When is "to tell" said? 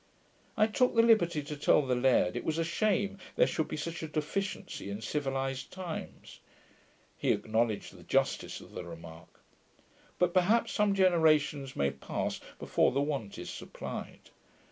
1.43-1.83